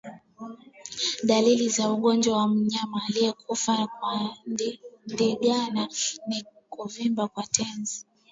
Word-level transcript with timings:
Dalili 1.23 1.69
za 1.69 1.91
ugonjwa 1.91 2.35
kwa 2.35 2.47
mnyama 2.47 3.01
aliyekufa 3.09 3.87
kwa 3.87 4.37
ndigana 5.05 5.87
ni 6.27 6.43
kuvimba 6.69 7.27
kwa 7.27 7.43
tezi 7.47 8.05